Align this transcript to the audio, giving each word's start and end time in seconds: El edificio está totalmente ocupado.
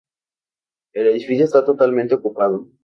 El 0.95 1.05
edificio 1.05 1.45
está 1.45 1.63
totalmente 1.63 2.15
ocupado. 2.15 2.67